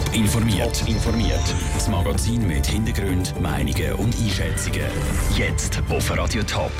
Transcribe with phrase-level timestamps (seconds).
[0.00, 0.88] Top informiert.
[0.88, 1.54] informiert.
[1.74, 4.86] Das Magazin mit Hintergrund, Meinungen und Einschätzungen.
[5.36, 6.72] Jetzt auf Radio Top.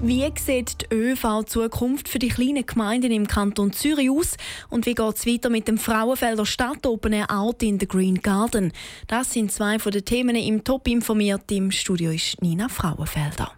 [0.00, 4.36] Wie sieht die ÖV-Zukunft für die kleinen Gemeinden im Kanton Zürich aus?
[4.68, 8.20] Und wie geht es weiter mit dem Frauenfelder Stadt Open Air Out in the Green
[8.20, 8.72] Garden?
[9.06, 11.50] Das sind zwei von den Themen im Top informiert.
[11.52, 13.57] Im Studio ist Nina Frauenfelder.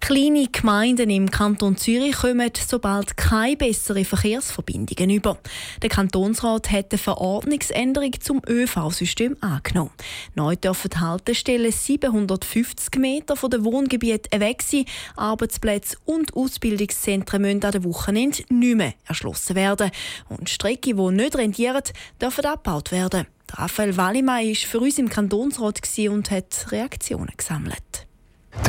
[0.00, 5.38] Kleine Gemeinden im Kanton Zürich kommen sobald keine besseren Verkehrsverbindungen über.
[5.82, 9.92] Der Kantonsrat hat eine Verordnungsänderung zum ÖV-System angenommen.
[10.34, 14.84] Neu dürfen Haltestellen 750 Meter von den Wohngebieten weg sein.
[15.16, 19.90] Arbeitsplätze und Ausbildungszentren müssen an den Wochenende nicht mehr erschlossen werden.
[20.28, 21.82] Und Strecken, die nicht rentieren,
[22.20, 23.26] dürfen abgebaut werden.
[23.52, 28.06] Raphael Wallimann war für uns im Kantonsrat und hat Reaktionen gesammelt.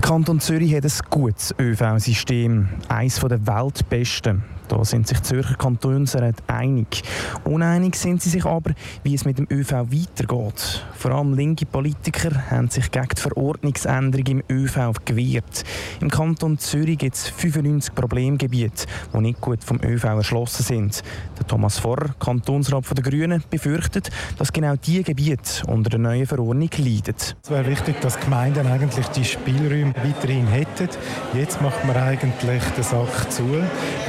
[0.05, 4.43] Kanton Zürich hat ein gutes ÖV-System, eines der weltbesten.
[4.67, 7.03] Da sind sich Zürcher Kantonsräte einig.
[7.43, 8.73] Uneinig sind sie sich aber,
[9.03, 10.85] wie es mit dem ÖV weitergeht.
[10.95, 15.63] Vor allem linke Politiker haben sich gegen die Verordnungsänderung im ÖV gewehrt.
[16.01, 21.03] Im Kanton Zürich gibt es 95 Problemgebiete, die nicht gut vom ÖV erschlossen sind.
[21.37, 26.69] Der Thomas Vorr, Kantonsrat der Grünen, befürchtet, dass genau diese Gebiete unter der neuen Verordnung
[26.77, 27.15] leiden.
[27.43, 30.89] Es wäre wichtig, dass Gemeinden eigentlich die Spielräume weiterhin hätten.
[31.33, 33.43] Jetzt macht man eigentlich den Sack zu.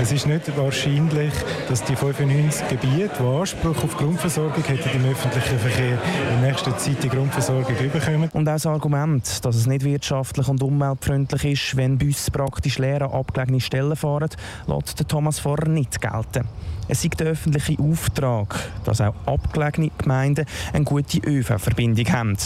[0.00, 1.32] Es ist nicht wahrscheinlich,
[1.68, 5.98] dass die 95 Gebiete, die Anspruch auf Grundversorgung hätten im öffentlichen Verkehr,
[6.32, 8.30] in nächster Zeit die Grundversorgung bekommen.
[8.32, 13.02] Und auch das Argument, dass es nicht wirtschaftlich und umweltfreundlich ist, wenn Busse praktisch leer
[13.02, 14.30] an abgelegene Stellen fahren,
[14.66, 16.48] lässt Thomas Vorher nicht gelten.
[16.88, 22.36] Es ist der öffentliche Auftrag, dass auch abgelegene Gemeinden eine gute ÖV-Verbindung haben.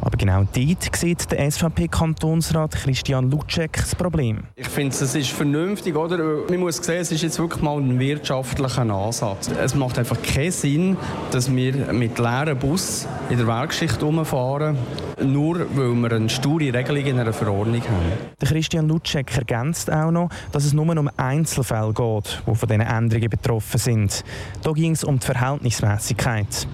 [0.00, 4.44] Aber genau dort sieht der SVP-Kantonsrat Christian Lutschek das Problem.
[4.56, 6.18] Ich finde, es ist vernünftig, oder?
[6.48, 9.48] Man muss sehen, es ist jetzt wirklich mal ein wirtschaftlicher Ansatz.
[9.48, 10.96] Es macht einfach keinen Sinn,
[11.30, 14.78] dass wir mit leeren Bus in der Werkschicht rumfahren,
[15.22, 18.12] nur weil wir eine sture Regelung in einer Verordnung haben.
[18.40, 22.80] Der Christian Lutschek ergänzt auch noch, dass es nur um Einzelfälle geht, die von diesen
[22.80, 24.24] Änderungen betroffen sind.
[24.62, 26.66] Da ging es um die Verhältnismäßigkeit.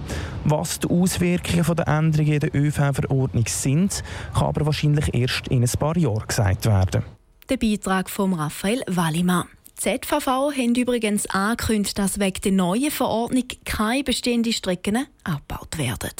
[0.47, 4.03] Was die Auswirkungen der Änderungen in der ÖV-Verordnung sind,
[4.35, 7.01] kann aber wahrscheinlich erst in ein paar Jahren gesagt werden.
[7.49, 9.47] Der Beitrag von Raphael Wallimann.
[9.83, 16.11] Die ZVV haben übrigens angekündigt, dass wegen der neuen Verordnung keine bestehenden Strecken abgebaut werden.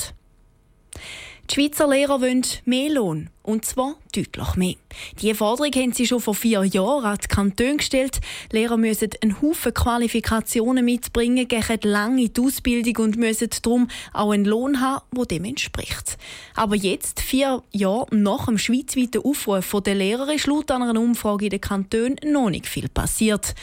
[1.50, 3.30] Die Schweizer Lehrer wollen mehr Lohn.
[3.44, 4.76] Und zwar deutlich mehr.
[5.22, 8.20] Diese Forderung haben sie schon vor vier Jahren an die Kantone gestellt.
[8.52, 14.46] Lehrer müssen einen Haufen Qualifikationen mitbringen, gehen lange die Ausbildung und müssen darum auch einen
[14.46, 16.18] Lohn haben, der dem entspricht.
[16.56, 21.52] Aber jetzt, vier Jahre nach dem schweizweiten Aufruf der Lehrer, ist laut einer Umfrage in
[21.52, 23.54] den Kantonen noch nicht viel passiert.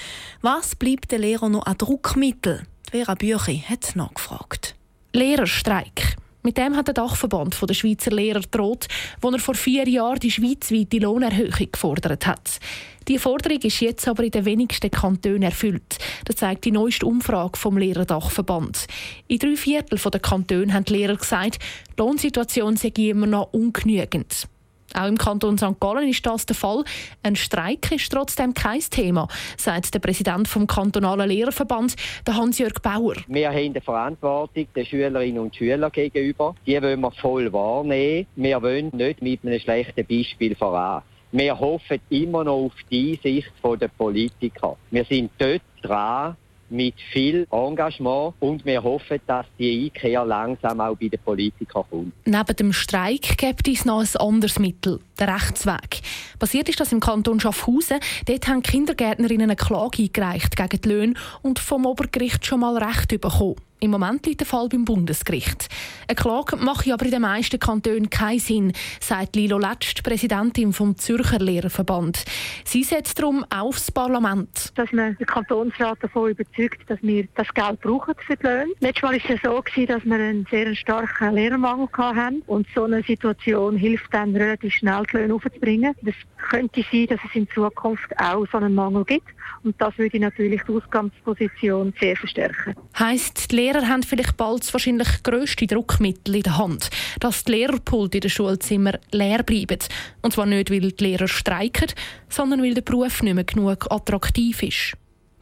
[0.41, 2.63] Was bleibt den Lehrern noch an Druckmittel?
[2.93, 4.77] Vera Büchi hat nachgefragt.
[5.13, 6.17] Lehrerstreik.
[6.45, 8.89] Mit dem hat der Dachverband der Schweizer Lehrer droht,
[9.21, 12.59] wo er vor vier Jahren die schweizweite Lohnerhöhung gefordert hat.
[13.07, 15.99] Die Forderung ist jetzt aber in den wenigsten Kantonen erfüllt.
[16.25, 18.87] Das zeigt die neueste Umfrage vom Lehrerdachverband.
[19.29, 21.59] In drei Viertel der Kantone haben die Lehrer gesagt,
[21.97, 24.49] die Lohnsituation sei immer noch ungenügend.
[24.95, 25.79] Auch im Kanton St.
[25.81, 26.85] Gallen ist das der Fall.
[27.23, 31.95] Ein Streik ist trotzdem kein Thema, sagt der Präsident vom kantonalen Lehrerverband,
[32.29, 33.17] Hans-Jörg Bauer.
[33.27, 36.55] Wir haben eine Verantwortung den Schülerinnen und Schülern gegenüber.
[36.67, 38.27] Die wollen wir voll wahrnehmen.
[38.37, 41.03] Wir wollen nicht mit einem schlechten Beispiel voran.
[41.33, 43.51] Wir hoffen immer noch auf die Einsicht
[43.81, 44.77] der Politiker.
[44.91, 46.37] Wir sind dort dran,
[46.73, 52.13] mit viel Engagement und wir hoffen, dass die Einkehr langsam auch bei den Politikern kommt.
[52.25, 56.01] Neben dem Streik gibt es noch ein anderes Mittel, den Rechtsweg.
[56.39, 57.99] Passiert ist das im Kanton Schaffhausen.
[58.27, 63.09] Dort haben Kindergärtnerinnen eine Klage eingereicht gegen die Löhne und vom Obergericht schon mal Recht
[63.09, 63.57] bekommen.
[63.83, 65.69] Im Moment liegt der Fall beim Bundesgericht.
[66.07, 70.97] Eine Klage mache aber in den meisten Kantonen keinen Sinn, sagt Lilo Letzt, Präsidentin vom
[70.97, 72.25] Zürcher Lehrerverband.
[72.65, 74.71] Sie setzt darum aufs Parlament.
[74.77, 78.73] Dass man den Kantonsrat davon überzeugt, dass wir das Geld brauchen für die Löhne.
[78.79, 82.43] Letztes Mal war es so, dass wir einen sehr starken Lehrermangel hatten.
[82.47, 85.95] Und so eine Situation hilft dann relativ schnell, die Löhne aufzubringen.
[86.05, 86.15] Es
[86.51, 89.29] könnte sein, dass es in Zukunft auch so einen Mangel gibt.
[89.63, 92.75] Und das würde natürlich die Ausgangsposition sehr verstärken.
[92.99, 97.53] Heißt, die Lehrer haben vielleicht bald das wahrscheinlich grösste Druckmittel in der Hand, dass die
[97.53, 99.79] Lehrerpulte in den Schulzimmern leer bleiben.
[100.23, 101.93] Und zwar nicht, weil die Lehrer streiken,
[102.29, 104.95] sondern weil der Beruf nicht mehr genug attraktiv ist.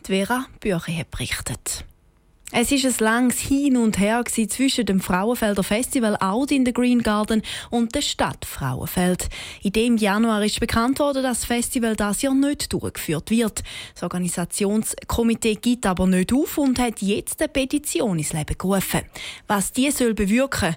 [0.07, 1.85] Die Vera Bücher hat berichtet.
[2.53, 7.01] Es ist ein langes Hin und Her zwischen dem Frauenfelder Festival Out in the Green
[7.01, 9.29] Garden und der Stadt Frauenfeld.
[9.63, 13.63] In dem Januar ist bekannt worden, dass das Festival das Jahr nicht durchgeführt wird.
[13.95, 19.03] Das Organisationskomitee gibt aber nicht auf und hat jetzt eine Petition ins Leben gerufen.
[19.47, 20.75] Was die soll bewirken,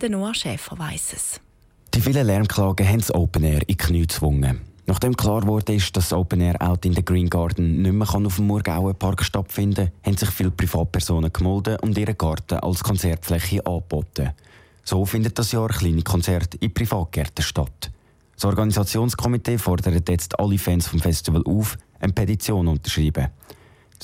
[0.00, 1.40] der Noah Schäfer weiss es.
[1.94, 4.71] Die vielen Lärmklagen haben das Open Air in die Knie gezwungen.
[4.86, 8.36] Nachdem klar wurde, dass das Open Air Out in the Green Garden nicht mehr auf
[8.36, 13.64] dem Murgauen Park stattfinden kann, haben sich viele Privatpersonen gemeldet und ihren Garten als Konzertfläche
[13.64, 14.30] angeboten.
[14.84, 17.92] So findet das Jahr kleine Konzerte in Privatgärten statt.
[18.34, 23.28] Das Organisationskomitee fordert jetzt alle Fans vom Festival auf, eine Petition unterschreiben.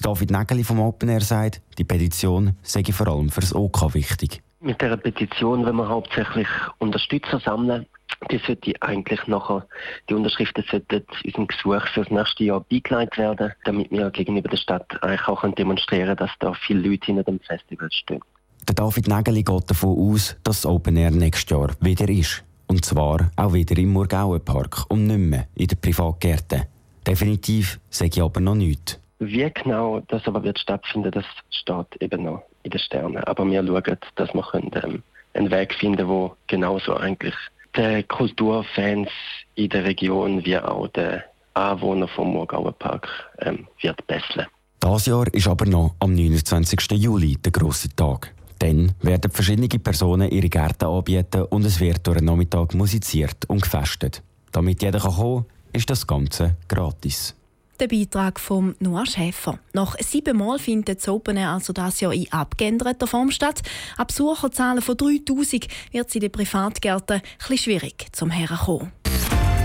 [0.00, 4.40] David Nägeli vom Open Air sagt, die Petition sei vor allem für das OK wichtig.
[4.60, 6.46] Mit der Petition wollen wir hauptsächlich
[6.78, 7.86] Unterstützer sammeln
[8.30, 9.66] die sollte eigentlich nachher,
[10.08, 14.56] die Unterschriften sollten unserem Gesuch für das nächste Jahr beigelegt werden, damit wir gegenüber der
[14.56, 18.20] Stadt eigentlich auch demonstrieren können, dass da viele Leute hinter dem Festival stehen.
[18.66, 22.44] Der David Nägeli geht davon aus, dass das Open Air nächstes Jahr wieder ist.
[22.66, 26.64] Und zwar auch wieder im Murgauenpark und nicht mehr in den Privatgärten.
[27.06, 29.00] Definitiv sage ich aber noch nichts.
[29.20, 33.24] Wie genau das aber wird stattfinden, das steht eben noch in den Sternen.
[33.24, 35.02] Aber wir schauen, dass wir ähm,
[35.32, 37.34] einen Weg finden, wo genauso eigentlich
[37.78, 39.08] den Kulturfans
[39.54, 41.22] in der Region wie auch den
[41.54, 43.08] Anwohnern vom Murgauer Park
[43.40, 44.46] ähm, wird besser.
[44.80, 46.92] Das Jahr ist aber noch am 29.
[46.92, 48.34] Juli der grosse Tag.
[48.58, 53.62] Dann werden verschiedene Personen ihre Gärten anbieten und es wird durch den Nachmittag musiziert und
[53.62, 54.22] gefestet.
[54.52, 57.37] Damit jeder kommen kann, ist das Ganze gratis.
[57.80, 59.60] Der Beitrag von Noah Schäfer.
[59.72, 63.62] Nach siebenmal findet das Open Air also das Jahr in abgeänderter Form statt.
[63.96, 68.90] Ab Besucherzahlen von 3000 wird es in den Privatgärten etwas schwierig zum Herkommen.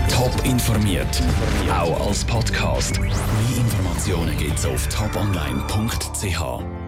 [0.08, 1.22] Top informiert,
[1.68, 3.00] auch als Podcast.
[3.00, 3.10] Mehr
[3.56, 6.83] Informationen gibt es auf toponline.ch.